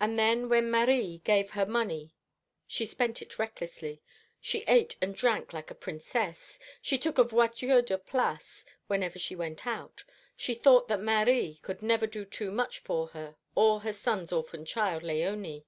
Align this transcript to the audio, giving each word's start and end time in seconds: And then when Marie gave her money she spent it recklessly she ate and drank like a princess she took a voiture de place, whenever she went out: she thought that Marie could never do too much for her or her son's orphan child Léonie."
And 0.00 0.18
then 0.18 0.48
when 0.48 0.72
Marie 0.72 1.18
gave 1.18 1.50
her 1.50 1.64
money 1.64 2.16
she 2.66 2.84
spent 2.84 3.22
it 3.22 3.38
recklessly 3.38 4.02
she 4.40 4.64
ate 4.66 4.96
and 5.00 5.14
drank 5.14 5.52
like 5.52 5.70
a 5.70 5.74
princess 5.76 6.58
she 6.82 6.98
took 6.98 7.16
a 7.16 7.22
voiture 7.22 7.80
de 7.80 7.96
place, 7.96 8.64
whenever 8.88 9.20
she 9.20 9.36
went 9.36 9.64
out: 9.64 10.02
she 10.34 10.54
thought 10.54 10.88
that 10.88 10.98
Marie 11.00 11.60
could 11.62 11.80
never 11.80 12.08
do 12.08 12.24
too 12.24 12.50
much 12.50 12.80
for 12.80 13.06
her 13.14 13.36
or 13.54 13.82
her 13.82 13.92
son's 13.92 14.32
orphan 14.32 14.64
child 14.64 15.04
Léonie." 15.04 15.62